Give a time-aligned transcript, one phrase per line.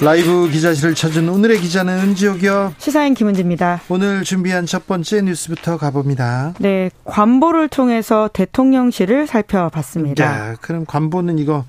[0.00, 2.74] 라이브 기자실을 찾은 오늘의 기자는 은지옥이요.
[2.78, 3.80] 시사인 김은지입니다.
[3.88, 6.52] 오늘 준비한 첫 번째 뉴스부터 가봅니다.
[6.58, 10.24] 네, 관보를 통해서 대통령실을 살펴봤습니다.
[10.24, 11.64] 야, 그럼 관보는 이거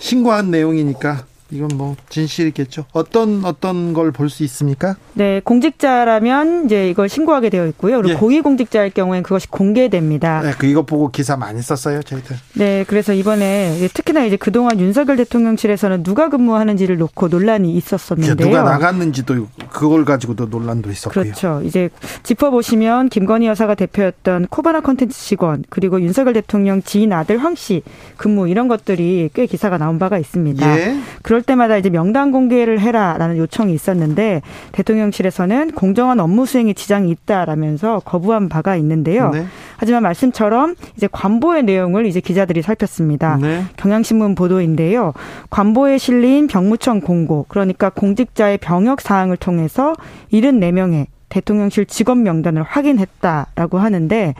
[0.00, 2.84] 신고한 내용이니까 이건 뭐 진실이겠죠.
[2.92, 4.96] 어떤 어떤 걸 볼 수 있습니까?
[5.14, 7.96] 네, 공직자라면 이제 이걸 신고하게 되어 있고요.
[7.98, 8.14] 그리고 예.
[8.18, 10.42] 고위 공직자일 경우에는 그것이 공개됩니다.
[10.42, 12.36] 네, 그 이거 보고 기사 많이 썼어요, 저희들.
[12.54, 18.36] 네, 그래서 이번에 특히나 이제 그동안 윤석열 대통령실에서는 누가 근무하는지를 놓고 논란이 있었었는데요.
[18.50, 21.22] 누가 나갔는지도 그걸 가지고도 논란도 있었고요.
[21.24, 21.62] 그렇죠.
[21.64, 21.88] 이제
[22.22, 27.82] 짚어 보시면 김건희 여사가 대표였던 코바나 컨텐츠 직원 그리고 윤석열 대통령 지인 아들 황 씨
[28.16, 30.78] 근무 이런 것들이 꽤 기사가 나온 바가 있습니다.
[30.78, 30.98] 예.
[31.22, 38.48] 그럴 때마다 이제 명단 공개를 해라라는 요청이 있었는데 대통령실에서는 공정한 업무 수행에 지장이 있다라면서 거부한
[38.48, 39.30] 바가 있는데요.
[39.30, 39.44] 네.
[39.76, 43.38] 하지만 말씀처럼 이제 관보의 내용을 이제 기자들이 살폈습니다.
[43.40, 43.64] 네.
[43.76, 45.12] 경향신문 보도인데요.
[45.50, 49.94] 관보에 실린 병무청 공고, 그러니까 공직자의 병역 사항을 통해서
[50.32, 54.34] 74명의 대통령실 직원 명단을 확인했다라고 하는데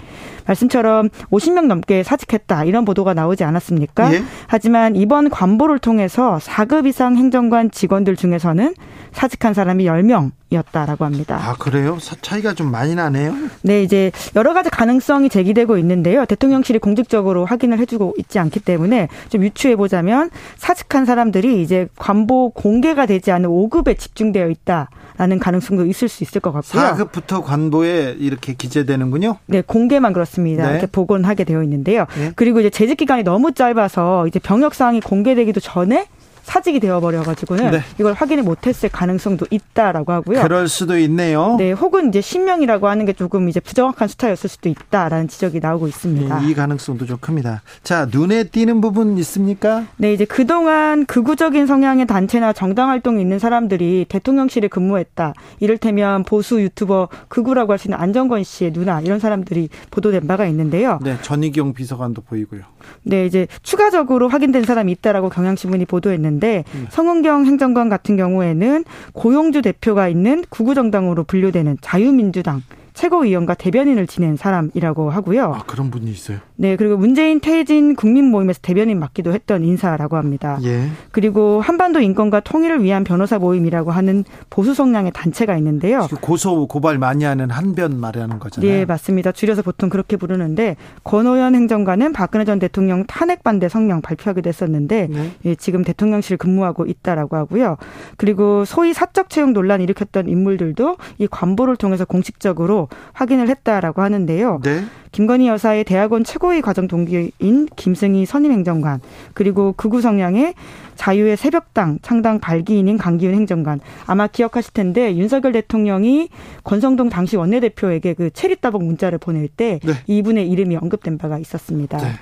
[0.47, 4.15] 말씀처럼 50명 넘게 사직했다 이런 보도가 나오지 않았습니까?
[4.15, 4.23] 예?
[4.47, 8.75] 하지만 이번 관보를 통해서 4급 이상 행정관 직원들 중에서는
[9.13, 11.39] 사직한 사람이 10명이었다라고 합니다.
[11.41, 11.99] 아, 그래요?
[12.23, 13.35] 차이가 좀 많이 나네요?
[13.63, 16.25] 네, 이제 여러 가지 가능성이 제기되고 있는데요.
[16.25, 23.07] 대통령실이 공식적으로 확인을 해주고 있지 않기 때문에 좀 유추해 보자면 사직한 사람들이 이제 관보 공개가
[23.07, 24.89] 되지 않은 5급에 집중되어 있다.
[25.19, 26.81] 라는 가능성도 있을 수 있을 것 같고요.
[26.81, 29.39] 4급부터 관보에 이렇게 기재되는군요.
[29.47, 30.65] 네, 공개만 그렇습니다.
[30.67, 30.73] 네.
[30.73, 32.07] 이렇게 복원하게 되어 있는데요.
[32.17, 32.33] 네.
[32.37, 36.07] 그리고 이제 재직 기간이 너무 짧아서 이제 병역 사항이 공개되기도 전에
[36.49, 37.83] 사직이 되어버려가지고는 네.
[38.01, 40.41] 이걸 확인을 못했을 가능성도 있다라고 하고요.
[40.43, 41.57] 그럴 수도 있네요.
[41.59, 46.41] 네, 혹은 이제 신명이라고 하는 게 조금 이제 부정확한 숫자였을 수도 있다라는 지적이 나오고 있습니다.
[46.41, 47.61] 네, 이 가능성도 좀 큽니다.
[47.83, 49.85] 자, 눈에 띄는 부분 있습니까?
[49.99, 55.35] 네, 이제 그동안 극우적인 성향의 단체나 정당 활동이 있는 사람들이 대통령실에 근무했다.
[55.61, 60.99] 이를테면 보수 유튜버 극우라고 할 수 있는 안정권 씨의 누나 이런 사람들이 보도된 바가 있는데요.
[61.03, 62.63] 네, 전희경 비서관도 보이고요.
[63.03, 66.87] 네, 이제 추가적으로 확인된 사람이 있다라고 경향신문이 보도했는데 음.
[66.91, 72.63] 성은경 행정관 같은 경우에는 고용주 대표가 있는 구구정당으로 분류되는 자유민주당
[72.99, 75.53] 최고위원과 대변인을 지낸 사람이라고 하고요.
[75.55, 76.39] 아, 그런 분이 있어요?
[76.57, 80.59] 네, 그리고 문재인 퇴진 국민 모임에서 대변인 맡기도 했던 인사라고 합니다.
[80.65, 80.89] 예.
[81.13, 86.09] 그리고 한반도 인권과 통일을 위한 변호사 모임이라고 하는 보수 성향의 단체가 있는데요.
[86.21, 88.69] 고소 고발 많이 하는 한변 말하는 거잖아요.
[88.69, 89.31] 네, 맞습니다.
[89.31, 95.31] 줄여서 보통 그렇게 부르는데 권오현 행정관은 박근혜 전 대통령 탄핵 반대 성명 발표하기도 했었는데 네.
[95.45, 97.77] 예, 지금 대통령실 근무하고 있다라고 하고요.
[98.17, 104.61] 그리고 소위 사적 채용 논란 일으켰던 인물들도 이 관보를 통해서 공식적으로 확인을 했다라고 하는데요.
[104.63, 104.85] 네.
[105.13, 109.01] 김건희 여사의 대학원 최고위 과정 동기인 김승희 선임행정관
[109.35, 110.55] 그리고 극우 성향의
[110.97, 116.29] 자유의 새벽당 창당 발기인인 강기훈 행정관 아마 기억하실 텐데 윤석열 대통령이
[116.65, 119.95] 권성동 당시 원내대표에게 그 체리 따봉 문자를 보낼 때 네.
[120.07, 121.99] 이분의 이름이 언급된 바가 있었습니다.
[121.99, 122.13] 네.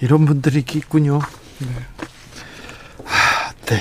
[0.00, 1.20] 이런 분들이 있군요.
[1.60, 1.68] 네.
[3.04, 3.76] 하, 네.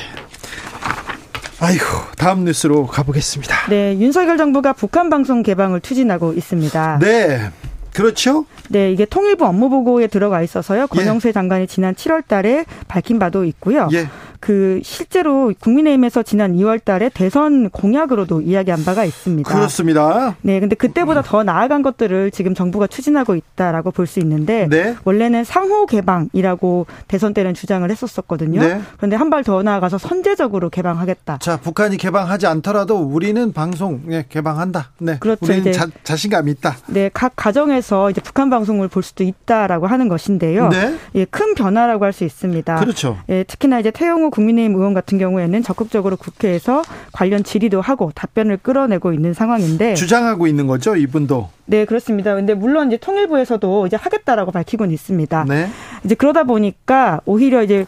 [1.63, 1.85] 아이고,
[2.17, 3.69] 다음 뉴스로 가보겠습니다.
[3.69, 6.99] 네, 윤석열 정부가 북한 방송 개방을 추진하고 있습니다.
[6.99, 7.51] 네.
[7.93, 8.45] 그렇죠?
[8.69, 10.87] 네, 이게 통일부 업무보고에 들어가 있어서요.
[10.87, 11.31] 권영세 예.
[11.33, 13.87] 장관이 지난 7월 달에 밝힌 바도 있고요.
[13.93, 14.09] 예.
[14.43, 19.49] 그 실제로 국민의힘에서 지난 2월 달에 대선 공약으로도 이야기한 바가 있습니다.
[19.49, 20.35] 그렇습니다.
[20.41, 24.97] 네, 근데 그때보다 더 나아간 것들을 지금 정부가 추진하고 있다라고 볼 수 있는데 네.
[25.05, 28.59] 원래는 상호 개방이라고 대선 때는 주장을 했었었거든요.
[28.61, 28.81] 네.
[28.97, 31.37] 그런데 한 발 더 나아가서 선제적으로 개방하겠다.
[31.39, 34.91] 자, 북한이 개방하지 않더라도 우리는 방송 예, 개방한다.
[34.99, 35.17] 네.
[35.19, 35.39] 그렇죠.
[35.45, 36.75] 우리는 자, 자신감 있다.
[36.87, 40.67] 네, 각 가정에서 이제 북한 방송을 볼 수도 있다라고 하는 것인데요.
[40.67, 40.97] 네.
[41.15, 42.75] 예, 큰 변화라고 할 수 있습니다.
[42.75, 43.17] 그렇죠.
[43.29, 46.81] 예, 특히나 이제 태용호 국민의힘 의원 같은 경우에는 적극적으로 국회에서
[47.11, 51.49] 관련 질의도 하고 답변을 끌어내고 있는 상황인데 주장하고 있는 거죠, 이분도.
[51.65, 52.33] 네, 그렇습니다.
[52.33, 55.45] 근데 물론 이제 통일부에서도 이제 하겠다라고 밝히고는 있습니다.
[55.47, 55.69] 네.
[56.03, 57.85] 이제 그러다 보니까 오히려 이제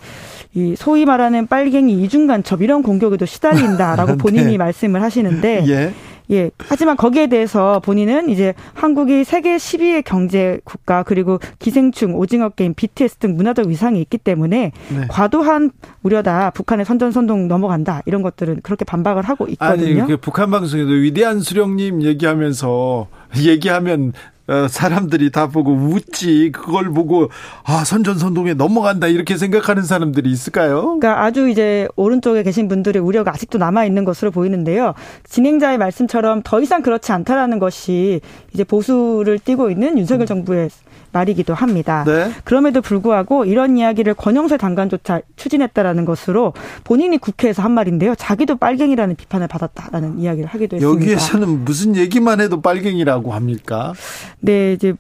[0.53, 4.17] 이 소위 말하는 빨갱이 이중간첩 이런 공격에도 시달린다라고 네.
[4.17, 5.93] 본인이 말씀을 하시는데 예.
[6.31, 6.51] 예.
[6.57, 13.17] 하지만 거기에 대해서 본인은 이제 한국이 세계 12위 경제 국가 그리고 기생충, 오징어 게임, BTS
[13.17, 15.07] 등 문화적 위상이 있기 때문에 네.
[15.09, 15.71] 과도한
[16.03, 16.51] 우려다.
[16.51, 18.01] 북한의 선전선동 넘어간다.
[18.05, 20.01] 이런 것들은 그렇게 반박을 하고 있거든요.
[20.03, 23.07] 아니, 그 북한 방송에도 위대한 수령님 얘기하면서
[23.37, 24.34] 얘기하면 어,
[24.69, 27.29] 사람들이 다 보고 웃지 그걸 보고
[27.63, 30.81] 아 선전선동에 넘어간다 이렇게 생각하는 사람들이 있을까요?
[30.81, 34.93] 그러니까 아주 이제 오른쪽에 계신 분들의 우려가 아직도 남아 있는 것으로 보이는데요.
[35.27, 38.21] 진행자의 말씀처럼 더 이상 그렇지 않다라는 것이
[38.53, 40.69] 이제 보수를 띠고 있는 윤석열 정부의
[41.15, 42.03] 말이기도 합니다.
[42.05, 42.29] 네.
[42.43, 46.53] 그럼에도 불구하고 이런 이야기를 권영세 장관조차 추진했다라는 것으로
[46.83, 48.15] 본인이 국회에서 한 말인데요.
[48.15, 51.05] 자기도 빨갱이라는 비판을 받았다라는 이야기를 하기도 했습니다.
[51.05, 53.93] 여기에서는 무슨 얘기만 해도 빨갱이라고 합니까?
[54.39, 54.93] 네, 이제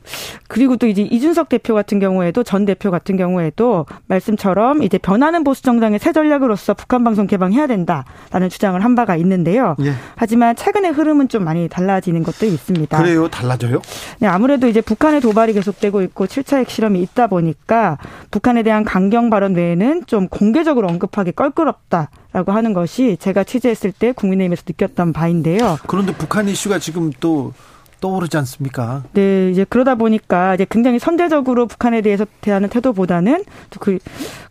[0.47, 5.61] 그리고 또 이제 이준석 대표 같은 경우에도 전 대표 같은 경우에도 말씀처럼 이제 변하는 보수
[5.63, 9.75] 정당의 새 전략으로서 북한 방송 개방해야 된다라는 주장을 한 바가 있는데요.
[9.81, 9.93] 예.
[10.15, 12.97] 하지만 최근의 흐름은 좀 많이 달라지는 것도 있습니다.
[12.97, 13.27] 그래요?
[13.27, 13.81] 달라져요?
[14.19, 17.97] 네, 아무래도 이제 북한의 도발이 계속되고 있고 7차 핵실험이 있다 보니까
[18.31, 22.09] 북한에 대한 강경 발언 외에는 좀 공개적으로 언급하기 껄끄럽다.
[22.35, 25.77] 라고 하는 것이 제가 취재했을 때 국민의힘에서 느꼈던 바인데요.
[25.87, 27.53] 그런데 북한 이슈가 지금 또
[28.01, 29.03] 떠오르지 않습니까?
[29.13, 33.43] 네, 이제 그러다 보니까 이제 굉장히 선제적으로 북한에 대해서 대하는 태도보다는
[33.79, 33.97] 그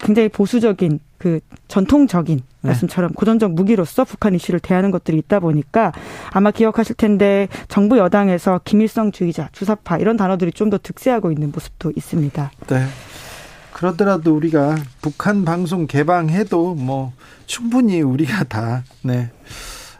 [0.01, 2.69] 굉장히 보수적인 그 전통적인 네.
[2.69, 5.93] 말씀처럼 고전적 무기로서 북한 이슈를 대하는 것들이 있다 보니까
[6.31, 11.93] 아마 기억하실 텐데 정부 여당에서 김일성 주의자, 주사파 이런 단어들이 좀 더 득세하고 있는 모습도
[11.95, 12.51] 있습니다.
[12.69, 12.87] 네.
[13.75, 17.13] 그러더라도 우리가 북한 방송 개방해도 뭐
[17.47, 19.31] 충분히 우리가 다 네.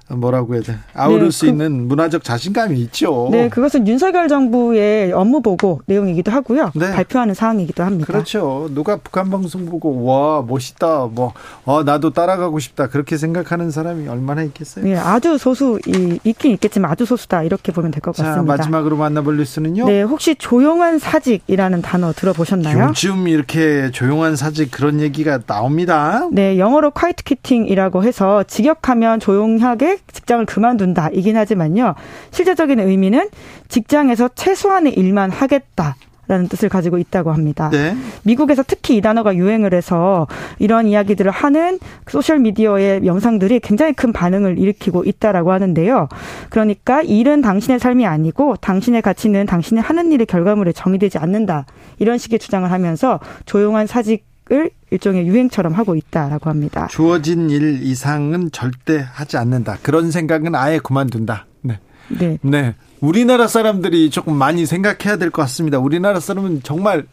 [0.09, 3.29] 뭐라고 해야 돼 아우를 네, 수 그, 있는 문화적 자신감이 있죠.
[3.31, 6.73] 네, 그것은 윤석열 정부의 업무 보고 내용이기도 하고요.
[6.75, 6.93] 네.
[6.93, 8.07] 발표하는 사항이기도 합니다.
[8.07, 8.69] 그렇죠.
[8.75, 11.33] 누가 북한 방송 보고 와 멋있다, 뭐
[11.65, 14.85] 어, 나도 따라가고 싶다 그렇게 생각하는 사람이 얼마나 있겠어요?
[14.85, 18.43] 네, 아주 소수 이, 있긴 있겠지만 아주 소수다 이렇게 보면 될 것 같습니다.
[18.43, 19.87] 마지막으로 만나볼 뉴스는요.
[19.87, 22.89] 네, 혹시 조용한 사직이라는 단어 들어보셨나요?
[22.89, 26.29] 요즘 이렇게 조용한 사직 그런 얘기가 나옵니다.
[26.31, 31.95] 네, 영어로 quiet quitting이라고 해서 직역하면 조용하게 직장을 그만둔다 이긴 하지만요.
[32.31, 33.29] 실제적인 의미는
[33.69, 35.97] 직장에서 최소한의 일만 하겠다.
[36.27, 37.69] 라는 뜻을 가지고 있다고 합니다.
[37.71, 37.95] 네.
[38.23, 40.27] 미국에서 특히 이 단어가 유행을 해서
[40.59, 46.09] 이런 이야기들을 하는 소셜 미디어의 영상들이 굉장히 큰 반응을 일으키고 있다라고 하는데요.
[46.49, 51.67] 그러니까 일은 당신의 삶이 아니고 당신의 가치는 당신이 하는 일의 결과물에 정의되지 않는다.
[51.99, 56.87] 이런 식의 주장을 하면서 조용한 사직 을 일종의 유행처럼 하고 있다라고 합니다.
[56.91, 59.79] 주어진 일 이상은 절대 하지 않는다.
[59.83, 61.47] 그런 생각은 아예 그만둔다.
[61.63, 61.79] 네.
[62.09, 62.39] 네.
[62.43, 62.75] 네.
[63.01, 65.79] 우리나라 사람들이 조금 많이 생각해야 될 것 같습니다.
[65.79, 67.07] 우리나라 사람은 정말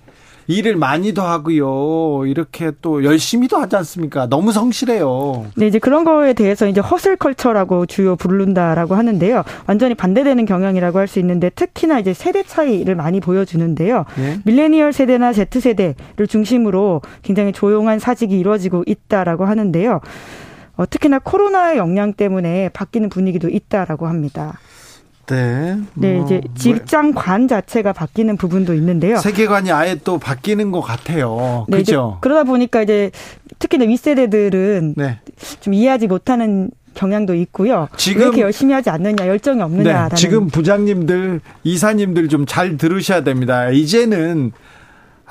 [0.51, 2.25] 일을 많이도 하고요.
[2.27, 4.27] 이렇게 또 열심히도 하지 않습니까?
[4.27, 5.47] 너무 성실해요.
[5.55, 9.43] 네, 이제 그런 거에 대해서 이제 허슬 컬처라고 주요 부른다라고 하는데요.
[9.67, 14.05] 완전히 반대되는 경향이라고 할 수 있는데 특히나 이제 세대 차이를 많이 보여주는데요.
[14.17, 14.39] 네?
[14.45, 19.99] 밀레니얼 세대나 Z 세대를 중심으로 굉장히 조용한 사직이 이루어지고 있다라고 하는데요.
[20.77, 24.59] 어, 특히나 코로나의 영향 때문에 바뀌는 분위기도 있다라고 합니다.
[25.31, 25.77] 네.
[25.95, 29.17] 네, 뭐, 이제 직장관 자체가 바뀌는 부분도 있는데요.
[29.17, 31.65] 세계관이 아예 또 바뀌는 것 같아요.
[31.69, 32.17] 네, 그렇죠.
[32.21, 33.11] 그러다 보니까 이제
[33.59, 35.19] 특히나 윗세대들은 네.
[35.61, 37.87] 좀 이해하지 못하는 경향도 있고요.
[37.95, 40.09] 지금 왜 이렇게 열심히 하지 않느냐, 열정이 없느냐.
[40.09, 43.69] 네, 지금 부장님들, 이사님들 좀 잘 들으셔야 됩니다.
[43.69, 44.51] 이제는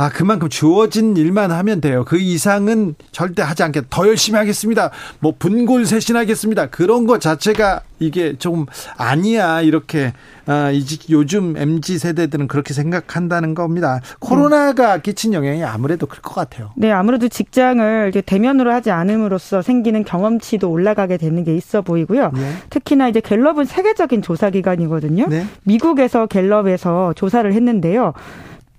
[0.00, 2.06] 아, 그만큼 주어진 일만 하면 돼요.
[2.06, 4.90] 그 이상은 절대 하지 않게 더 열심히 하겠습니다.
[5.18, 6.68] 뭐 분골 쇄신하겠습니다.
[6.70, 8.64] 그런 것 자체가 이게 좀
[8.96, 10.14] 아니야 이렇게
[10.46, 10.72] 아,
[11.10, 14.00] 요즘 mz 세대들은 그렇게 생각한다는 겁니다.
[14.20, 15.00] 코로나가 음.
[15.02, 16.70] 끼친 영향이 아무래도 클 것 같아요.
[16.76, 22.30] 네, 아무래도 직장을 대면으로 하지 않음으로써 생기는 경험치도 올라가게 되는 게 있어 보이고요.
[22.34, 22.52] 네.
[22.70, 25.26] 특히나 이제 갤럽은 세계적인 조사 기관이거든요.
[25.28, 25.46] 네.
[25.64, 28.14] 미국에서 갤럽에서 조사를 했는데요.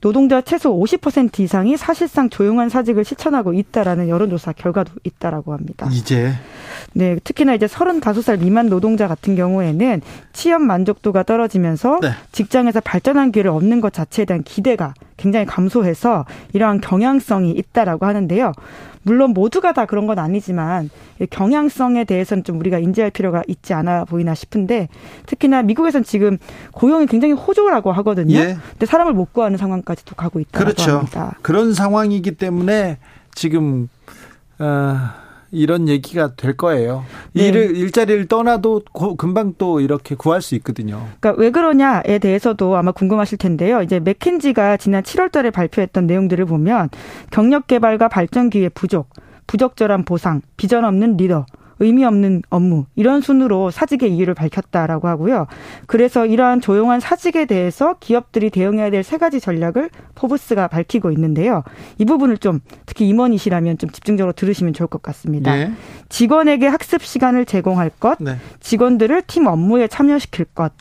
[0.01, 5.88] 노동자 최소 50% 이상이 사실상 조용한 사직을 실천하고 있다라는 여론조사 결과도 있다라고 합니다.
[5.91, 6.34] 이제
[6.94, 10.02] 네, 특히나 이제 35살 미만 노동자 같은 경우에는
[10.34, 12.12] 취업 만족도가 떨어지면서 네.
[12.32, 18.54] 직장에서 발전한 기회를 얻는 것 자체에 대한 기대가 굉장히 감소해서 이러한 경향성이 있다라고 하는데요.
[19.04, 20.90] 물론 모두가 다 그런 건 아니지만
[21.30, 24.90] 경향성에 대해서는 좀 우리가 인지할 필요가 있지 않아 보이나 싶은데
[25.26, 26.38] 특히나 미국에서는 지금
[26.72, 28.38] 고용이 굉장히 호조라고 하거든요.
[28.38, 28.58] 예.
[28.72, 30.98] 근데 사람을 못 구하는 상황까지도 가고 있다고 그렇죠.
[30.98, 31.36] 합니다.
[31.42, 32.98] 그런 상황이기 때문에
[33.34, 33.90] 지금
[34.60, 34.98] 어
[35.51, 37.03] 이런 얘기가 될 거예요.
[37.34, 37.48] 네.
[37.48, 41.08] 일을 일자리를 떠나도 고, 금방 또 이렇게 구할 수 있거든요.
[41.20, 43.81] 그러니까 왜 그러냐에 대해서도 아마 궁금하실 텐데요.
[43.81, 46.89] 이제 맥킨지가 지난 7월달에 발표했던 내용들을 보면
[47.31, 49.10] 경력 개발과 발전 기회 부족,
[49.48, 51.46] 부적절한 보상, 비전 없는 리더
[51.82, 55.48] 의미 없는 업무 이런 순으로 사직의 이유를 밝혔다라고 하고요.
[55.86, 61.64] 그래서 이러한 조용한 사직에 대해서 기업들이 대응해야 될 세 가지 전략을 포브스가 밝히고 있는데요.
[61.98, 65.54] 이 부분을 좀 특히 임원이시라면 좀 집중적으로 들으시면 좋을 것 같습니다.
[65.54, 65.72] 네.
[66.08, 68.38] 직원에게 학습 시간을 제공할 것, 네.
[68.62, 70.72] 직원들을 팀 업무에 참여시킬 것,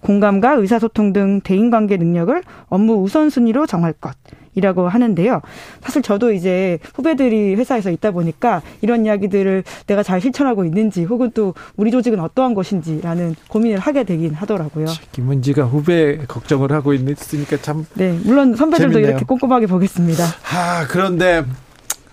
[0.00, 4.12] 공감과 의사소통 등 대인관계 능력을 업무 우선순위로 정할 것.
[4.58, 5.40] 이라고 하는데요.
[5.80, 11.54] 사실 저도 이제 후배들이 회사에서 있다 보니까 이런 이야기들을 내가 잘 실천하고 있는지 혹은 또
[11.76, 14.86] 우리 조직은 어떠한 것인지라는 고민을 하게 되긴 하더라고요.
[15.12, 17.86] 김은지가 후배 걱정을 하고 있으니까 참.
[17.94, 19.10] 네, 물론 선배들도 재밌네요.
[19.10, 20.24] 이렇게 꼼꼼하게 보겠습니다.
[20.52, 21.44] 아, 그런데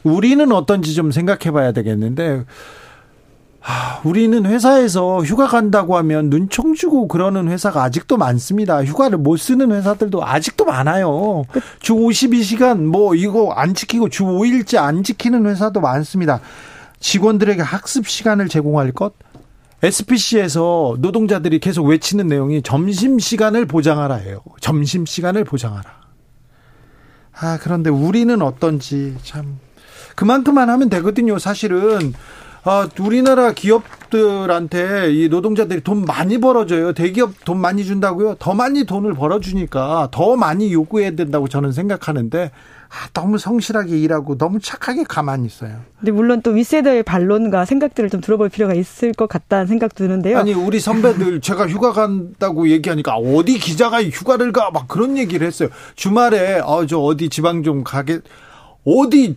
[0.04, 2.44] 우리는 어떤지 좀 생각해 봐야 되겠는데
[4.04, 8.84] 우리는 회사에서 휴가 간다고 하면 눈총 주고 그러는 회사가 아직도 많습니다.
[8.84, 11.44] 휴가를 못 쓰는 회사들도 아직도 많아요.
[11.80, 16.40] 주 52시간 뭐 이거 안 지키고 주 5일째 안 지키는 회사도 많습니다.
[17.00, 19.14] 직원들에게 학습 시간을 제공할 것?
[19.82, 24.42] SPC에서 노동자들이 계속 외치는 내용이 점심 시간을 보장하라 예요.
[24.62, 26.06] 점심 시간을 보장하라.
[27.38, 29.60] 아, 그런데 우리는 어떤지 참
[30.16, 31.38] 그만큼만 하면 되거든요.
[31.38, 32.14] 사실은
[32.68, 36.94] 아, 우리나라 기업들한테 이 노동자들이 돈 많이 벌어줘요.
[36.94, 38.36] 대기업 돈 많이 준다고요?
[38.40, 42.50] 더 많이 돈을 벌어주니까 더 많이 요구해야 된다고 저는 생각하는데
[42.90, 45.78] 아, 너무 성실하게 일하고 너무 착하게 가만히 있어요.
[46.00, 50.40] 근데 물론 또 윗세대의 반론과 생각들을 좀 들어볼 필요가 있을 것 같다는 생각 드는데요.
[50.40, 55.70] 아니 우리 선배들 제가 휴가 간다고 얘기하니까 어디 기자가 휴가를 가 막 그런 얘기를 했어요.
[55.96, 58.20] 주말에 어저 어디 지방 좀 가게
[58.86, 59.36] 어디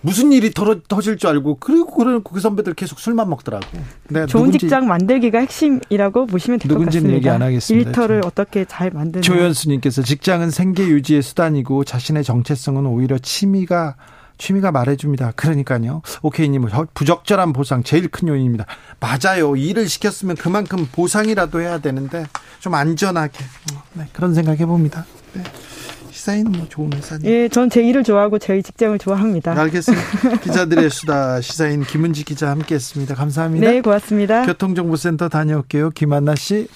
[0.00, 3.66] 무슨 일이 터질 줄 알고 그리고 그런 그 선배들 계속 술만 먹더라고.
[4.08, 7.14] 네, 좋은 누군지, 직장 만들기가 핵심이라고 보시면 될 것 같습니다.
[7.14, 7.90] 얘기 안 하겠습니다.
[7.90, 9.22] 일터를 어떻게 잘 만드는.
[9.22, 13.96] 조현수님께서 직장은 생계 유지의 수단이고 자신의 정체성은 오히려 취미가
[14.38, 15.32] 취미가 말해줍니다.
[15.34, 16.00] 그러니까요.
[16.22, 16.64] 오케이님
[16.94, 18.66] 부적절한 보상 제일 큰 요인입니다.
[19.00, 19.56] 맞아요.
[19.56, 22.24] 일을 시켰으면 그만큼 보상이라도 해야 되는데
[22.60, 23.44] 좀 안전하게
[23.94, 25.06] 네, 그런 생각 해봅니다.
[25.34, 25.42] 네.
[26.18, 27.24] 시사인 뭐 좋은 회사니.
[27.28, 29.52] 예, 전 제 일을 좋아하고 저희 직장을 좋아합니다.
[29.60, 30.38] 알겠습니다.
[30.42, 33.14] 기자들의 수다 시사인 김은지 기자 함께했습니다.
[33.14, 33.70] 감사합니다.
[33.70, 34.44] 네, 고맙습니다.
[34.46, 35.90] 교통정보센터 다녀올게요.
[35.90, 36.66] 김한나 씨.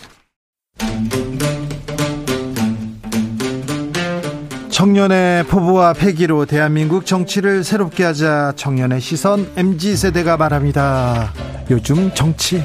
[4.70, 11.32] 청년의 포부와 패기로 대한민국 정치를 새롭게 하자 청년의 시선 MZ 세대가 말합니다.
[11.70, 12.62] 요즘 정치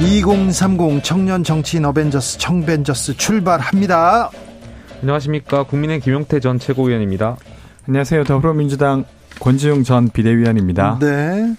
[0.00, 4.30] 2030 청년 정치인 어벤져스 청벤져스 출발합니다.
[5.00, 7.36] 안녕하십니까 국민의 김용태 전 최고위원입니다.
[7.88, 9.04] 안녕하세요 더불어민주당
[9.40, 10.98] 권지웅 전 비대위원입니다.
[11.00, 11.54] 네.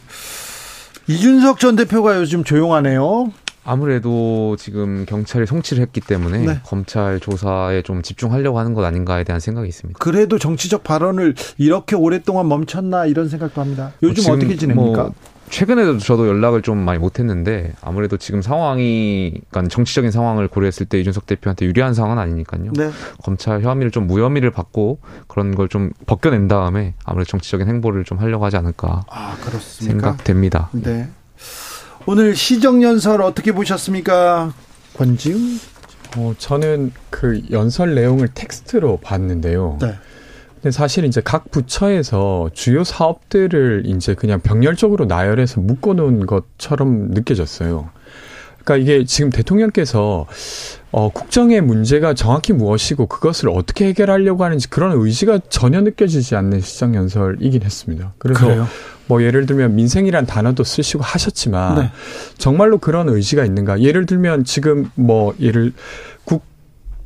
[1.08, 3.32] 이준석 전 대표가 요즘 조용하네요.
[3.63, 6.60] 아무래도 지금 경찰이 송치를 했기 때문에 네.
[6.63, 9.98] 검찰 조사에 좀 집중하려고 하는 것 아닌가에 대한 생각이 있습니다.
[10.00, 13.94] 그래도 정치적 발언을 이렇게 오랫동안 멈췄나 이런 생각도 합니다.
[14.03, 15.03] 요즘 뭐 어떻게 지냅니까?
[15.03, 15.13] 뭐
[15.49, 21.25] 최근에도 저도 연락을 좀 많이 못했는데 아무래도 지금 상황이 그러니까 정치적인 상황을 고려했을 때 이준석
[21.25, 22.71] 대표한테 유리한 상황은 아니니까요.
[22.75, 22.89] 네.
[23.23, 28.45] 검찰 혐의를 좀 무혐의를 받고 그런 걸 좀 벗겨낸 다음에 아무래도 정치적인 행보를 좀 하려고
[28.45, 30.69] 하지 않을까 아, 생각됩니다.
[30.71, 31.09] 네.
[32.05, 34.53] 오늘 시정 연설 어떻게 보셨습니까,
[34.95, 35.59] 권지웅?
[36.15, 39.77] 어, 저는 그 연설 내용을 텍스트로 봤는데요.
[39.81, 39.95] 네.
[40.61, 47.89] 근데 사실 이제 각 부처에서 주요 사업들을 이제 그냥 병렬적으로 나열해서 묶어놓은 것처럼 느껴졌어요.
[48.63, 50.25] 그러니까 이게 지금 대통령께서
[50.91, 56.95] 어, 국정의 문제가 정확히 무엇이고 그것을 어떻게 해결하려고 하는지 그런 의지가 전혀 느껴지지 않는 시장
[56.95, 58.13] 연설이긴 했습니다.
[58.17, 58.67] 그래서 그래요?
[59.07, 61.91] 뭐 예를 들면 민생이란 단어도 쓰시고 하셨지만 네.
[62.37, 63.79] 정말로 그런 의지가 있는가?
[63.79, 65.71] 예를 들면 지금 뭐 예를
[66.25, 66.43] 국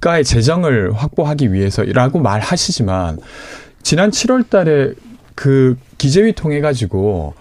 [0.01, 3.19] 가의 재정을 확보하기 위해서라고 말하시지만
[3.83, 4.93] 지난 7월 달에
[5.35, 7.35] 그 기재위 통해 가지고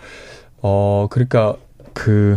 [0.62, 1.56] 어 그러니까
[1.94, 2.36] 그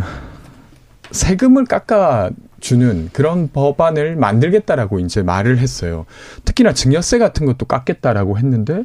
[1.10, 6.06] 세금을 깎아 주는 그런 법안을 만들겠다라고 이제 말을 했어요.
[6.46, 8.84] 특히나 증여세 같은 것도 깎겠다라고 했는데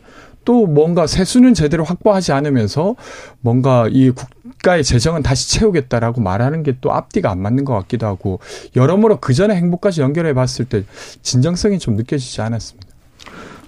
[0.50, 2.96] 또 뭔가 세수는 제대로 확보하지 않으면서
[3.40, 8.40] 뭔가 이 국가의 재정은 다시 채우겠다라고 말하는 게 또 앞뒤가 안 맞는 것 같기도 하고
[8.76, 10.86] 여러모로 그 전에 행보까지 연결해 봤을 때
[11.22, 12.88] 진정성이 좀 느껴지지 않았습니다.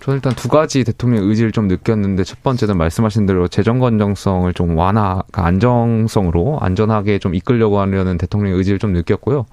[0.01, 4.75] 저는 일단 두 가지 대통령 의지를 좀 느꼈는데 첫 번째는 말씀하신 대로 재정 건정성을 좀
[4.75, 9.46] 완화, 그러니까 안정성으로 안전하게 좀 이끌려고 하려는 대통령의 의지를 좀 느꼈고요.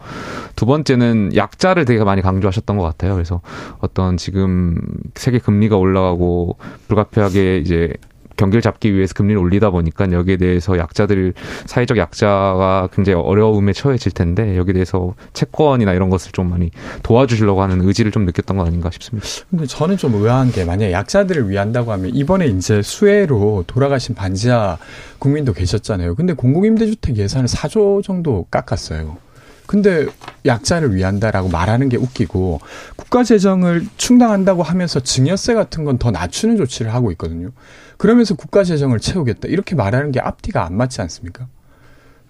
[0.57, 3.13] 두 번째는 약자를 되게 많이 강조하셨던 것 같아요.
[3.15, 3.43] 그래서
[3.81, 4.81] 어떤 지금
[5.15, 6.57] 세계 금리가 올라가고
[6.89, 7.93] 불가피하게 이제
[8.39, 11.35] 경기를 잡기 위해서 금리를 올리다 보니까 여기에 대해서 약자들
[11.67, 16.71] 사회적 약자가 굉장히 어려움에 처해질 텐데 여기에 대해서 채권이나 이런 것을 좀 많이
[17.03, 19.27] 도와주시려고 하는 의지를 좀 느꼈던 거 아닌가 싶습니다.
[19.51, 24.79] 근데 저는 좀 의아한 게 만약 약자들을 위한다고 하면 이번에 이제 수혜로 돌아가신 반지하
[25.19, 26.15] 국민도 계셨잖아요.
[26.15, 29.19] 근데 공공임대주택 예산을 4조 정도 깎았어요.
[29.67, 30.07] 근데
[30.47, 32.61] 약자를 위한다라고 말하는 게 웃기고
[32.97, 37.51] 국가 재정을 충당한다고 하면서 증여세 같은 건 더 낮추는 조치를 하고 있거든요.
[37.99, 41.47] 그러면서 국가 재정을 채우겠다 이렇게 말하는 게 앞뒤가 안 맞지 않습니까?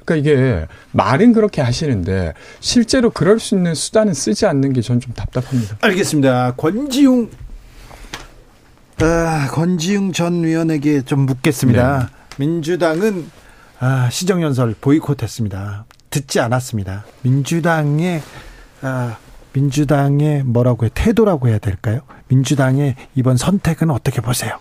[0.04, 5.12] 그러니까 이게 말은 그렇게 하시는데 실제로 그럴 수 있는 수단은 쓰지 않는 게 전 좀
[5.14, 5.76] 답답합니다.
[5.82, 6.54] 알겠습니다.
[6.56, 7.30] 권지웅
[9.00, 11.98] 아, 권지웅 전 위원에게 좀 묻겠습니다.
[11.98, 12.06] 네.
[12.38, 13.30] 민주당은
[13.78, 15.84] 아, 시정연설 보이콧했습니다.
[16.10, 17.04] 듣지 않았습니다.
[17.22, 18.22] 민주당의
[18.80, 19.16] 아,
[19.52, 22.00] 민주당의 뭐라고 해 태도라고 해야 될까요?
[22.28, 24.58] 민주당의 이번 선택은 어떻게 보세요?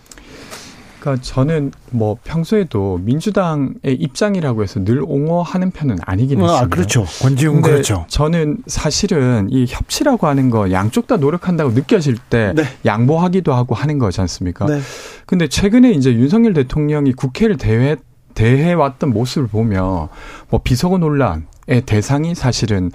[1.00, 6.64] 그러니까 저는 뭐 평소에도 민주당의 입장이라고 해서 늘 옹호하는 편은 아니긴 아, 했습니다.
[6.64, 7.04] 아, 그렇죠.
[7.20, 8.04] 권지웅 그렇죠.
[8.08, 12.64] 저는 사실은 이 협치라고 하는 거 양쪽 다 노력한다고 느껴질 때 네.
[12.84, 14.66] 양보하기도 하고 하는 거지 않습니까?
[14.66, 14.80] 네.
[15.26, 17.96] 근데 최근에 이제 윤석열 대통령이 국회를 대회
[18.34, 20.08] 대해 왔던 모습을 보면
[20.48, 21.44] 뭐 비서고 논란, 의
[21.84, 22.90] 대상이 사실은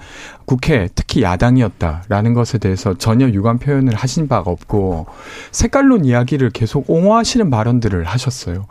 [0.46, 5.06] 국회 특히 야당이었다라는 것에 대해서 전혀 유감 표현을 하신 바가 없고
[5.52, 8.66] 색깔론 이야기를 계속 옹호하시는 발언들을 하셨어요.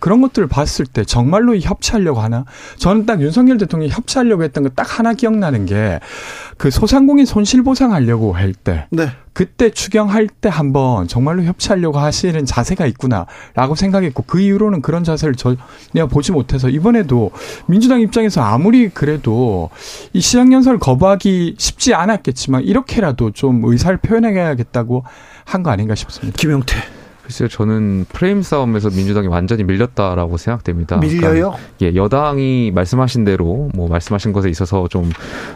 [0.00, 2.44] 그런 것들을 봤을 때 정말로 협치하려고 하나?
[2.78, 6.00] 저는 딱 윤석열 대통령이 협치하려고 했던 거 딱 하나 기억나는 게
[6.56, 8.86] 그 소상공인 손실보상하려고 할 때.
[8.90, 9.08] 네.
[9.32, 16.06] 그때 추경할 때 한번 정말로 협치하려고 하시는 자세가 있구나라고 생각했고 그 이후로는 그런 자세를 전혀
[16.08, 17.32] 보지 못해서 이번에도
[17.66, 19.33] 민주당 입장에서 아무리 그래도
[20.12, 25.04] 이 시장연설 거부하기 쉽지 않았겠지만 이렇게라도 좀 의사를 표현해야겠다고
[25.44, 26.36] 한 거 아닌가 싶습니다.
[26.36, 26.76] 김용태.
[27.22, 30.98] 글쎄요, 저는 프레임 싸움에서 민주당이 완전히 밀렸다라고 생각됩니다.
[30.98, 31.54] 밀려요?
[31.54, 35.10] 그러니까 예, 여당이 말씀하신 대로 뭐 말씀하신 것에 있어서 좀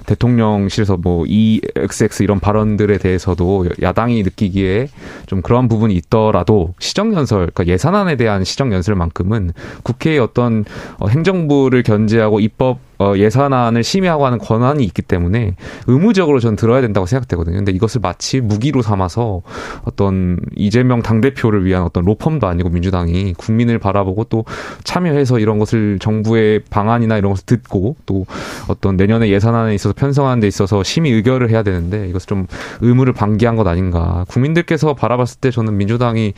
[0.06, 4.88] 대통령실에서 뭐 EXX 이런 발언들에 대해서도 야당이 느끼기에
[5.26, 10.64] 좀 그런 부분이 있더라도 시정연설, 그러니까 예산안에 대한 시정연설만큼은 국회의 어떤
[10.98, 15.54] 어, 행정부를 견제하고 입법 어, 예산안을 심의하고 하는 권한이 있기 때문에
[15.86, 17.56] 의무적으로 전 들어야 된다고 생각되거든요.
[17.56, 19.42] 근데 이것을 마치 무기로 삼아서
[19.84, 24.44] 어떤 이재명 당대표를 위한 어떤 로펌도 아니고 민주당이 국민을 바라보고 또
[24.82, 28.26] 참여해서 이런 것을 정부의 방안이나 이런 것을 듣고 또
[28.66, 32.46] 어떤 내년에 예산안에 있어서 편성하는 데 있어서 심의 의결을 해야 되는데 이것을 좀
[32.80, 34.24] 의무를 방기한 것 아닌가.
[34.28, 36.32] 국민들께서 바라봤을 때 저는 민주당이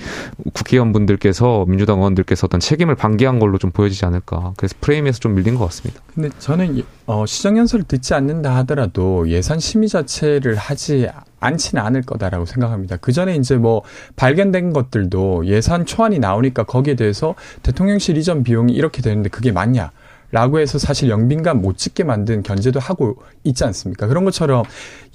[0.52, 4.52] 국회의원분들께서 민주당 의원들께서 어떤 책임을 방기한 걸로 좀 보여지지 않을까.
[4.56, 6.00] 그래서 프레임에서 좀 밀린 것 같습니다.
[6.14, 11.08] 근데 저는 어, 시정 연설을 듣지 않는다 하더라도 예산 심의 자체를 하지
[11.40, 12.96] 않지는 않을 거다라고 생각합니다.
[12.96, 13.82] 그 전에 이제 뭐
[14.16, 19.90] 발견된 것들도 예산 초안이 나오니까 거기에 대해서 대통령실 이전 비용이 이렇게 되는데 그게 맞냐?
[20.32, 24.06] 라고 해서 사실 영빈감 못 찍게 만든 견제도 하고 있지 않습니까?
[24.06, 24.64] 그런 것처럼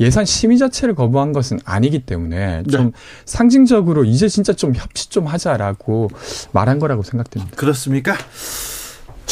[0.02, 2.92] 예산 심의 자체를 거부한 것은 아니기 때문에 좀 네.
[3.24, 6.10] 상징적으로 이제 진짜 좀 협치 좀 하자라고
[6.52, 7.56] 말한 거라고 생각됩니다.
[7.56, 8.16] 그렇습니까?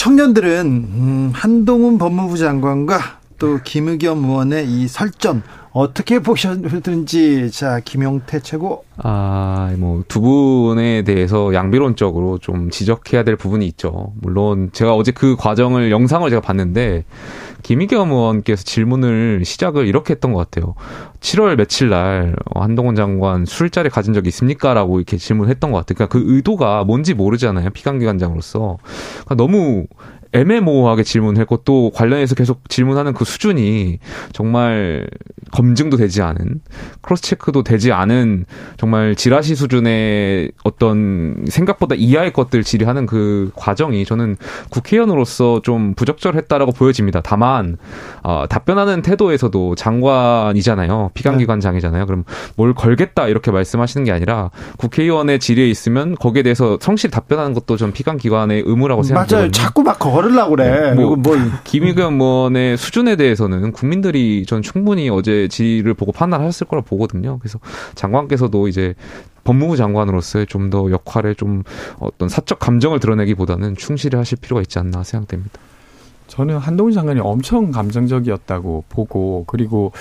[0.03, 8.83] 청년들은 음, 한동훈 법무부 장관과 또 김의겸 의원의 이 설전 어떻게 보셨는지 자 김용태 최고.
[8.97, 14.11] 아뭐 두 분에 대해서 양비론적으로 좀 지적해야 될 부분이 있죠.
[14.19, 17.05] 물론 제가 어제 그 과정을 영상을 제가 봤는데
[17.63, 20.75] 김희겸 의원께서 질문을 시작을 이렇게 했던 것 같아요.
[21.21, 24.73] 7월 며칠 날 한동훈 장관 술자리 가진 적 있습니까?
[24.73, 25.95] 라고 이렇게 질문했던 것 같아요.
[25.95, 27.69] 그러니까 그 의도가 뭔지 모르잖아요.
[27.71, 28.77] 피감기관장으로서.
[29.25, 29.87] 그러니까 너무
[30.33, 33.99] 애매모호하게 질문했고 또 관련해서 계속 질문하는 그 수준이
[34.31, 35.07] 정말
[35.51, 36.61] 검증도 되지 않은
[37.01, 38.45] 크로스 체크도 되지 않은
[38.77, 44.37] 정말 지라시 수준의 어떤 생각보다 이하의 것들 질의하는 그 과정이 저는
[44.69, 47.21] 국회의원으로서 좀 부적절했다라고 보여집니다.
[47.21, 47.77] 다만
[48.23, 51.11] 어, 답변하는 태도에서도 장관이잖아요.
[51.13, 52.05] 피감기관장이잖아요.
[52.05, 52.23] 그럼
[52.55, 57.91] 뭘 걸겠다 이렇게 말씀하시는 게 아니라 국회의원의 질의에 있으면 거기에 대해서 성실 답변하는 것도 전
[57.93, 59.37] 피감기관의 의무라고 생각합니다.
[59.37, 59.51] 맞아요.
[59.51, 60.93] 자꾸 막 걸 으려고 그래.
[60.93, 67.39] 뭐, 뭐 김의겸 의원의 수준에 대해서는 국민들이 전 충분히 어제 지를 보고 판단하셨을 거라 보거든요.
[67.39, 67.59] 그래서
[67.95, 68.95] 장관께서도 이제
[69.43, 71.63] 법무부 장관으로서의 좀 더 역할에 좀
[71.99, 75.59] 어떤 사적 감정을 드러내기보다는 충실히 하실 필요가 있지 않나 생각됩니다.
[76.27, 79.91] 저는 한동훈 장관이 엄청 감정적이었다고 보고 그리고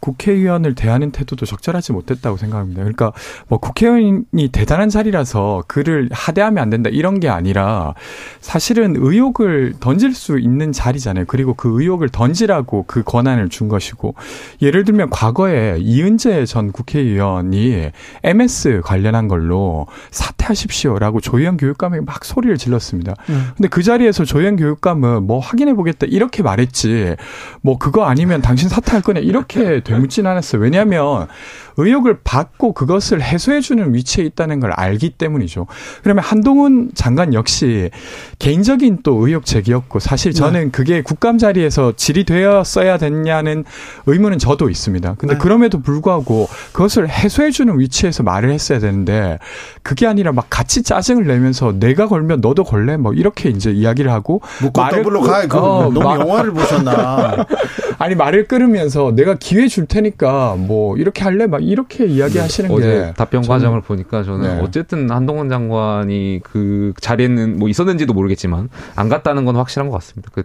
[0.00, 2.80] 국회의원을 대하는 태도도 적절하지 못했다고 생각합니다.
[2.80, 3.12] 그러니까
[3.48, 7.94] 뭐 국회의원이 대단한 자리라서 그를 하대하면 안 된다 이런 게 아니라
[8.40, 11.26] 사실은 의혹을 던질 수 있는 자리잖아요.
[11.28, 14.14] 그리고 그 의혹을 던지라고 그 권한을 준 것이고
[14.62, 17.90] 예를 들면 과거에 이은재 전 국회의원이
[18.22, 23.14] MS 관련한 걸로 사퇴하십시오라고 조희연 교육감에게 막 소리를 질렀습니다.
[23.28, 23.48] 음.
[23.56, 26.06] 근데 그 자리에서 조희연 교육감은 뭐 확인해 보겠다.
[26.08, 27.16] 이렇게 말했지.
[27.60, 30.62] 뭐 그거 아니면 당신 사퇴할 거냐 이렇게 되묻진 않았어요.
[30.62, 31.28] 왜냐하면
[31.76, 35.66] 의혹을 받고 그것을 해소해주는 위치에 있다는 걸 알기 때문이죠.
[36.02, 37.90] 그러면 한동훈 장관 역시
[38.38, 40.70] 개인적인 또 의혹 제기였고 사실 저는 네.
[40.70, 43.64] 그게 국감 자리에서 질의되었어야 됐냐는
[44.06, 45.14] 의문은 저도 있습니다.
[45.18, 45.38] 근데 네.
[45.38, 49.38] 그럼에도 불구하고 그것을 해소해주는 위치에서 말을 했어야 되는데
[49.82, 52.96] 그게 아니라 막 같이 짜증을 내면서 내가 걸면 너도 걸래?
[52.96, 54.40] 뭐 이렇게 이제 이야기를 하고
[54.74, 55.46] 말을 더블로 가.
[55.46, 57.46] 그 어, 너무 마, 영화를 보셨나?
[57.98, 61.46] 아니 말을 끊으면서 내가 기회 줄 테니까 뭐 이렇게 할래?
[61.46, 62.74] 막 이렇게 이야기하시는 네.
[62.74, 64.62] 어제 답변 저는, 과정을 보니까 저는 네.
[64.62, 70.30] 어쨌든 한동훈 장관이 그 자리에는 뭐 있었는지도 모르겠지만 안 갔다는 건 확실한 것 같습니다.
[70.32, 70.42] 그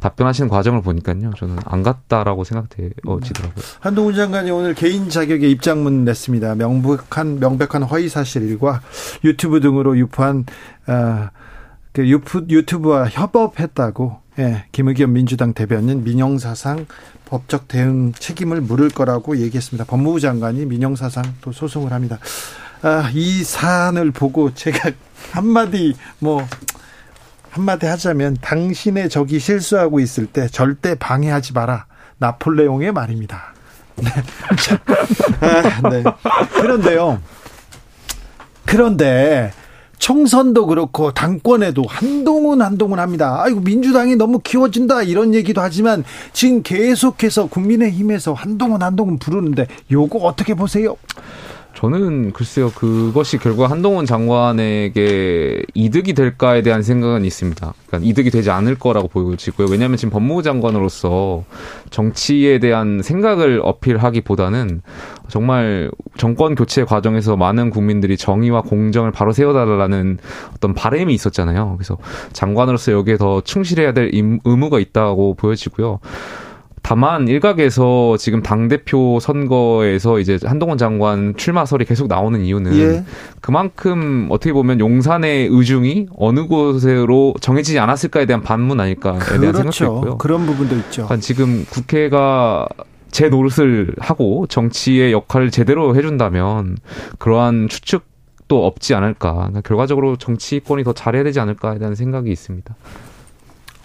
[0.00, 3.64] 답변하시는 과정을 보니까요, 저는 안 갔다라고 생각되어지더라고요.
[3.80, 6.54] 한동훈 장관이 오늘 개인 자격의 입장문 냈습니다.
[6.56, 8.80] 명백한 명백한 허위 사실과
[9.24, 10.44] 유튜브 등으로 유포한
[10.86, 11.28] 어,
[11.92, 16.86] 그 유튜브와 협업했다고 예, 김의겸 민주당 대변인 민영사상
[17.26, 19.84] 법적 대응 책임을 물을 거라고 얘기했습니다.
[19.84, 22.18] 법무부 장관이 민영사상 또 소송을 합니다.
[22.82, 24.90] 아, 이 사안을 보고 제가
[25.32, 26.46] 한마디 뭐
[27.50, 31.86] 한마디 하자면 당신의 적이 실수하고 있을 때 절대 방해하지 마라.
[32.18, 33.54] 나폴레옹의 말입니다.
[33.96, 34.10] 네.
[35.40, 36.02] 아, 네.
[36.60, 37.22] 그런데요.
[38.66, 39.52] 그런데
[39.98, 43.40] 총선도 그렇고 당권에도 한동훈 한동훈 합니다.
[43.42, 50.54] 아이고 민주당이 너무 키워진다 이런 얘기도 하지만 지금 계속해서 국민의힘에서 한동훈 한동훈 부르는데 요거 어떻게
[50.54, 50.96] 보세요?
[51.74, 57.74] 저는 글쎄요 그것이 결국 한동훈 장관에게 이득이 될까에 대한 생각은 있습니다.
[57.86, 59.68] 그러니까 이득이 되지 않을 거라고 보여지고요.
[59.70, 61.44] 왜냐하면 지금 법무부 장관으로서
[61.90, 64.82] 정치에 대한 생각을 어필하기보다는
[65.28, 70.18] 정말 정권 교체 과정에서 많은 국민들이 정의와 공정을 바로 세워달라는
[70.54, 71.74] 어떤 바램이 있었잖아요.
[71.76, 71.98] 그래서
[72.32, 75.98] 장관으로서 여기에 더 충실해야 될 의무가 있다고 보여지고요.
[76.84, 83.04] 다만 일각에서 지금 당 대표 선거에서 이제 한동훈 장관 출마설이 계속 나오는 이유는 예.
[83.40, 89.40] 그만큼 어떻게 보면 용산의 의중이 어느 곳으로 정해지지 않았을까에 대한 반문 아닐까에 그렇죠.
[89.40, 90.18] 대한 생각도 있고요.
[90.18, 91.06] 그런 부분도 있죠.
[91.06, 92.68] 그러니까 지금 국회가
[93.10, 96.76] 제 노릇을 하고 정치의 역할을 제대로 해준다면
[97.18, 99.32] 그러한 추측도 없지 않을까.
[99.32, 102.76] 그러니까 결과적으로 정치권이 더 잘해야 되지 않을까에 대한 생각이 있습니다.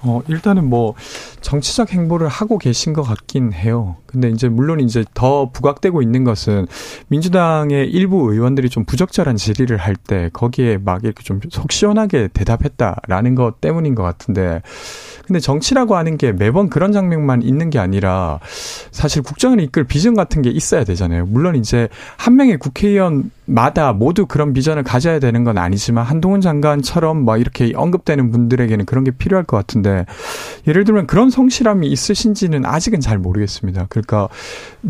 [0.01, 0.95] 어, 일단은 뭐,
[1.41, 3.97] 정치적 행보를 하고 계신 것 같긴 해요.
[4.05, 6.67] 근데 이제 물론 이제 더 부각되고 있는 것은
[7.09, 13.35] 민주당의 일부 의원들이 좀 부적절한 질의를 할 때 거기에 막 이렇게 좀 속 시원하게 대답했다라는
[13.35, 14.61] 것 때문인 것 같은데
[15.25, 18.39] 근데 정치라고 하는 게 매번 그런 장면만 있는 게 아니라
[18.91, 21.25] 사실 국정을 이끌 비전 같은 게 있어야 되잖아요.
[21.27, 27.25] 물론 이제 한 명의 국회의원 마다 모두 그런 비전을 가져야 되는 건 아니지만 한동훈 장관처럼
[27.25, 30.05] 막 이렇게 언급되는 분들에게는 그런 게 필요할 것 같은데
[30.67, 33.85] 예를 들면 그런 성실함이 있으신지는 아직은 잘 모르겠습니다.
[33.89, 34.29] 그러니까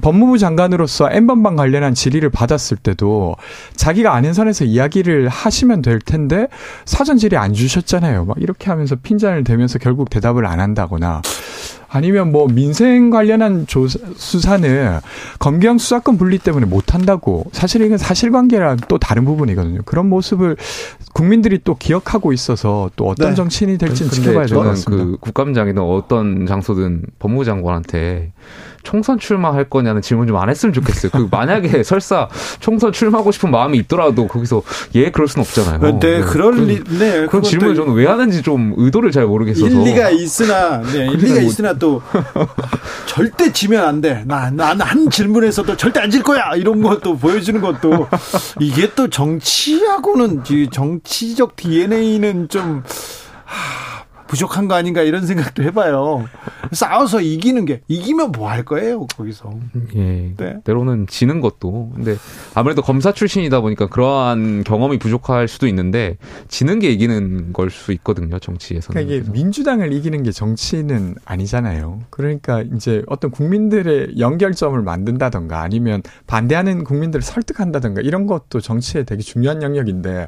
[0.01, 3.35] 법무부 장관으로서 엠번방 관련한 질의를 받았을 때도
[3.75, 6.47] 자기가 아는 선에서 이야기를 하시면 될 텐데
[6.85, 8.25] 사전 질의 안 주셨잖아요.
[8.25, 11.21] 막 이렇게 하면서 핀잔을 대면서 결국 대답 대답을 안 한다거나
[11.89, 14.99] 아니면 뭐 민생 관련한 조사, 수사는
[15.39, 19.81] 검경 수사권 분리 때문에 못 한다고 사실 이건 사실관계랑 또 다른 부분이거든요.
[19.85, 20.55] 그런 모습을
[21.13, 23.35] 국민들이 또 기억하고 있어서 또 어떤 네.
[23.35, 25.03] 정치인이 될지는 지켜봐야 될 것 같습니다.
[25.03, 28.31] 그 국감장이든 어떤 장소든 법무부 장관한테
[28.83, 31.11] 총선 출마할 거냐는 질문 좀 안 했으면 좋겠어요.
[31.11, 32.27] 그 만약에 설사
[32.59, 34.61] 총선 출마하고 싶은 마음이 있더라도 거기서
[34.95, 35.79] 예 그럴 수는 없잖아요.
[35.79, 39.67] 네, 네 그럴 그, 리, 네 그런 질문을 저는 왜 하는지 좀 의도를 잘 모르겠어서
[39.67, 42.01] 일리가 있으나 네, 일리가 뭐, 있으나 또
[43.05, 44.23] 절대 지면 안 돼.
[44.25, 46.55] 나난 질문에서도 절대 안 질 거야.
[46.55, 48.07] 이런 것도 보여주는 것도
[48.59, 52.83] 이게 또 정치하고는 정치적 DNA는 좀 하,
[54.29, 56.25] 부족한 거 아닌가 이런 생각도 해봐요.
[56.71, 59.51] 싸워서 이기는 게 이기면 뭐 할 거예요 거기서.
[59.95, 60.33] 예.
[60.37, 60.57] 네.
[60.63, 61.91] 때로는 지는 것도.
[61.95, 62.15] 근데
[62.55, 68.39] 아무래도 검사 출신이다 보니까 그러한 경험이 부족할 수도 있는데 지는 게 이기는 걸 수 있거든요
[68.39, 68.93] 정치에서는.
[69.05, 72.01] 그러니까 이게 민주당을 이기는 게 정치는 아니잖아요.
[72.09, 79.61] 그러니까 이제 어떤 국민들의 연결점을 만든다던가 아니면 반대하는 국민들을 설득한다던가 이런 것도 정치에 되게 중요한
[79.61, 80.27] 영역인데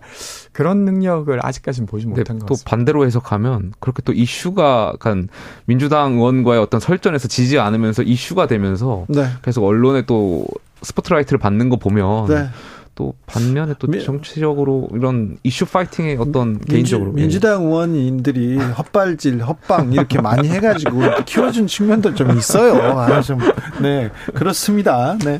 [0.52, 2.48] 그런 능력을 아직까지는 보지 못한 것 같습니다.
[2.48, 5.28] 또 반대로 해석하면 그렇게 또 이슈가 약간
[5.66, 9.28] 민주당 의원과의 어떤 설전에서 지지 않으면서 이슈가 되면서 네.
[9.42, 10.46] 계속 언론에 또
[10.82, 12.50] 스포트라이트를 받는 거 보면 네.
[12.96, 17.22] 또 반면에 또 정치적으로 이런 이슈 파이팅의 어떤 민주, 개인적으로 예.
[17.22, 23.00] 민주당 의원님들이 헛발질, 헛방 이렇게 많이 해가지고 키워준 측면도 좀 있어요.
[23.00, 23.40] 아, 좀,
[23.82, 25.18] 네, 그렇습니다.
[25.24, 25.40] 네.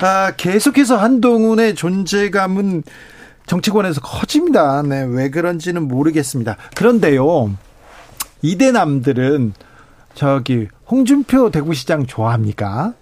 [0.00, 2.82] 아, 계속해서 한동훈의 존재감은
[3.46, 4.82] 정치권에서 커집니다.
[4.82, 6.56] 네, 왜 그런지는 모르겠습니다.
[6.74, 7.50] 그런데요,
[8.42, 9.54] 이대남들은
[10.14, 12.94] 저기 홍준표 대구시장 좋아합니까?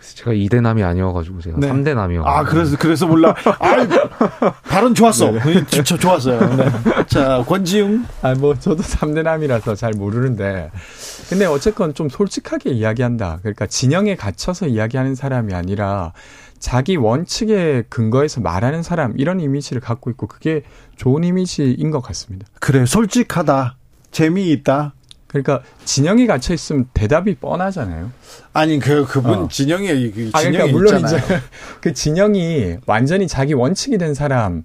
[0.00, 1.68] 제가 2대남이 아니어가지고 제가 네.
[1.68, 2.22] 3대남이요.
[2.24, 3.34] 아, 그래서, 그래서 몰라.
[3.58, 5.32] 아, 발언 좋았어.
[5.32, 5.40] 네.
[5.40, 5.66] 네.
[5.66, 6.56] 진짜 좋았어요.
[6.56, 6.70] 네.
[7.06, 8.04] 자, 권지웅.
[8.22, 10.70] 아, 뭐, 저도 3대남이라서 잘 모르는데.
[11.28, 13.38] 근데 어쨌건 좀 솔직하게 이야기한다.
[13.42, 16.12] 그러니까 진영에 갇혀서 이야기하는 사람이 아니라
[16.58, 20.62] 자기 원칙에 근거해서 말하는 사람, 이런 이미지를 갖고 있고 그게
[20.96, 22.46] 좋은 이미지인 것 같습니다.
[22.60, 23.77] 그래, 솔직하다.
[24.18, 24.94] 재미있다.
[25.28, 28.10] 그러니까 진영이 갇혀 있으면 대답이 뻔하잖아요.
[28.52, 29.48] 아니 그 그분 어.
[29.48, 31.24] 진영이 그 진영이 아, 그러니까 물론 있잖아요.
[31.24, 31.40] 이제
[31.80, 34.64] 그 진영이 완전히 자기 원칙이 된 사람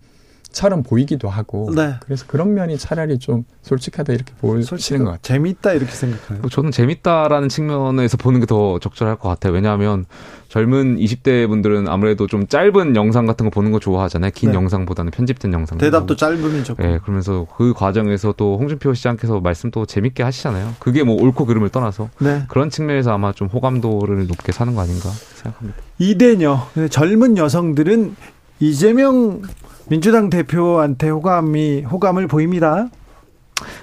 [0.54, 1.96] 처럼 보이기도 하고 네.
[2.00, 5.20] 그래서 그런 면이 차라리 좀 솔직하다 이렇게 보시는 것 같아요.
[5.22, 6.40] 재밌다 이렇게 생각해요.
[6.42, 9.54] 뭐 저는 재밌다라는 측면에서 보는 게 더 적절할 것 같아요.
[9.54, 10.06] 왜냐하면
[10.50, 14.30] 젊은 20대 분들은 아무래도 좀 짧은 영상 같은 거 보는 거 좋아하잖아요.
[14.36, 14.56] 긴 네.
[14.56, 15.80] 영상보다는 편집된 영상.
[15.80, 16.84] 대답도 짧으면 좋고.
[16.84, 20.76] 네, 그러면서 그 과정에서 또 홍준표 시장께서 말씀도 재밌게 하시잖아요.
[20.78, 22.44] 그게 뭐 옳고 그름을 떠나서 네.
[22.50, 25.80] 그런 측면에서 아마 좀 호감도를 높게 사는 거 아닌가 생각합니다.
[25.98, 28.16] 이대녀 젊은 여성들은
[28.60, 29.42] 이재명
[29.90, 32.90] 민주당 대표한테 호감이 호감을 보입니다.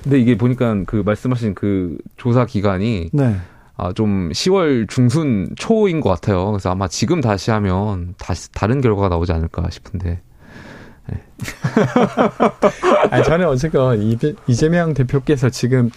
[0.02, 3.36] 근데 이게 보니까 그 말씀하신 그 조사 기간이 네.
[3.76, 6.50] 아, 좀 10월 중순 초인 것 같아요.
[6.50, 10.20] 그래서 아마 지금 다시 하면 다시 다른 결과가 나오지 않을까 싶은데.
[11.40, 13.10] 네.
[13.10, 15.90] 아니, 저는 어쨌건 이재명 대표께서 지금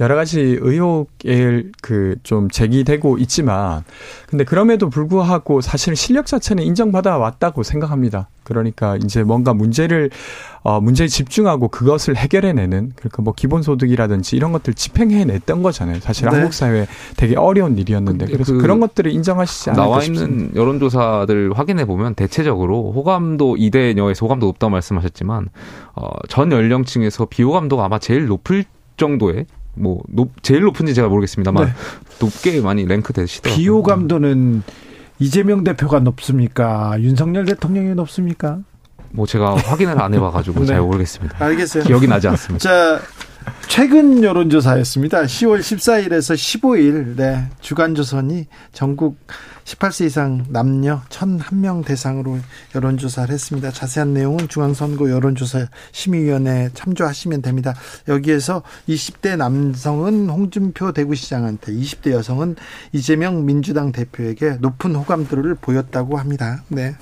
[0.00, 3.84] 여러 가지 의혹을 그좀 제기되고 있지만,
[4.28, 8.28] 근데 그럼에도 불구하고 사실 실력 자체는 인정받아 왔다고 생각합니다.
[8.46, 10.10] 그러니까 이제 뭔가 문제를
[10.62, 16.00] 어 문제에 집중하고 그것을 해결해내는 그러니까 뭐 기본소득이라든지 이런 것들 집행해냈던 거잖아요.
[16.00, 16.36] 사실 네.
[16.36, 20.60] 한국 사회 되게 어려운 일이었는데 그래서 그 그런 것들을 인정하시지 않을까 나와 있는 싶습니다.
[20.60, 25.48] 여론조사들 확인해 보면 대체적으로 호감도 이대녀에서 호감도 높다고 말씀하셨지만
[25.94, 28.64] 어, 전 연령층에서 비호감도가 아마 제일 높을
[28.96, 31.72] 정도의 뭐 높, 제일 높은지 제가 모르겠습니다만 네.
[32.20, 33.56] 높게 많이 랭크 되시더라고요.
[33.62, 34.62] 비호감도는
[35.18, 36.96] 이재명 대표가 높습니까?
[37.00, 38.58] 윤석열 대통령이 높습니까?
[39.10, 40.66] 뭐 제가 확인을 안 해봐가지고 네.
[40.66, 41.44] 잘 모르겠습니다.
[41.44, 41.84] 알겠어요.
[41.84, 42.62] 기억이 나지 않습니다.
[42.62, 43.00] 자,
[43.68, 45.24] 최근 여론조사였습니다.
[45.24, 49.18] 10월 14일에서 15일, 네, 주간조선이 전국
[49.64, 52.38] 18세 이상 남녀 1,001명 대상으로
[52.74, 53.70] 여론조사를 했습니다.
[53.70, 57.74] 자세한 내용은 중앙선거 여론조사 심의위원회에 참조하시면 됩니다.
[58.08, 62.56] 여기에서 20대 남성은 홍준표 대구시장한테, 20대 여성은
[62.92, 66.62] 이재명 민주당 대표에게 높은 호감도를 보였다고 합니다.
[66.68, 66.94] 네.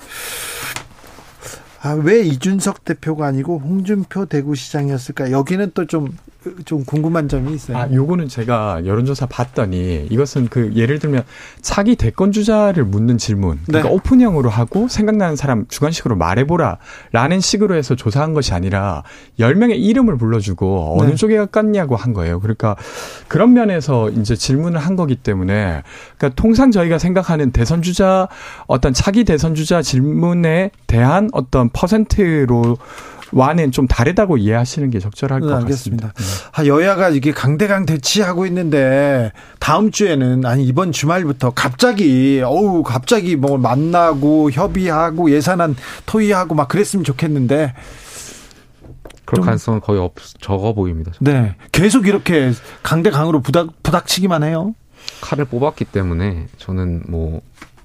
[1.81, 5.31] 아, 왜 이준석 대표가 아니고 홍준표 대구시장이었을까?
[5.31, 6.17] 여기는 또 좀
[6.65, 7.77] 좀 궁금한 점이 있어요.
[7.77, 11.23] 아, 요거는 제가 여론조사 봤더니 이것은 그 예를 들면
[11.61, 13.95] 차기 대권 주자를 묻는 질문, 그러니까 네.
[13.95, 16.77] 오픈형으로 하고 생각나는 사람 주관식으로 말해보라
[17.11, 19.03] 라는 식으로 해서 조사한 것이 아니라
[19.39, 21.15] 10명의 이름을 불러주고 어느 네.
[21.15, 22.39] 쪽에 가깝냐고 한 거예요.
[22.39, 22.75] 그러니까
[23.27, 25.83] 그런 면에서 이제 질문을 한 거기 때문에
[26.17, 28.27] 그러니까 통상 저희가 생각하는 대선 주자
[28.67, 32.77] 어떤 차기 대선 주자 질문에 대한 어떤 퍼센트로
[33.31, 36.11] 와는 좀 다르다고 이해하시는 게 적절할 네, 것 알겠습니다.
[36.13, 36.49] 같습니다.
[36.53, 43.57] 아, 여야가 이게 강대강 대치하고 있는데 다음 주에는 아니 이번 주말부터 갑자기 어우 갑자기 뭐
[43.57, 47.73] 만나고 협의하고 예산안 토의하고 막 그랬으면 좋겠는데
[49.25, 51.11] 그럴 가능성은 거의 없, 적어 보입니다.
[51.19, 51.55] 네.
[51.71, 52.51] 계속 이렇게
[52.83, 54.75] 강대강으로 부닥, 부닥치기만 해요.
[55.21, 57.41] 칼을 뽑았기 때문에 저는 뭐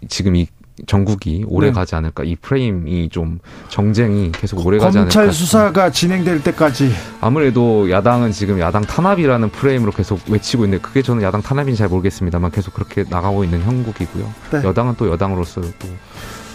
[0.08, 0.46] 지금 이
[0.86, 1.72] 전국이 오래 네.
[1.72, 3.38] 가지 않을까 이 프레임이 좀
[3.68, 6.90] 정쟁이 계속 오래 가지 않을까 검찰 수사가 진행될 때까지
[7.20, 12.50] 아무래도 야당은 지금 야당 탄압이라는 프레임으로 계속 외치고 있는데 그게 저는 야당 탄압인지 잘 모르겠습니다만
[12.50, 14.62] 계속 그렇게 나가고 있는 형국이고요 네.
[14.64, 15.88] 여당은 또 여당으로서 또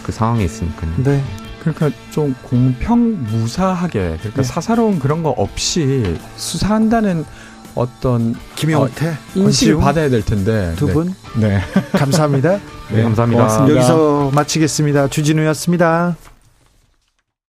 [0.06, 0.92] 그 상황에 있으니까요.
[0.98, 1.20] 네.
[1.60, 4.42] 그러니까 좀 공평 무사하게 그러니까 네.
[4.44, 7.24] 사사로운 그런 거 없이 수사한다는
[7.74, 11.12] 어떤 김영태 어, 인식을 받아야 될 텐데 두 분.
[11.34, 11.58] 네.
[11.58, 11.60] 네.
[11.90, 12.60] 감사합니다.
[12.90, 13.42] 네, 감사합니다.
[13.42, 13.76] 고맙습니다.
[13.76, 15.08] 여기서 마치겠습니다.
[15.08, 16.16] 주진우였습니다.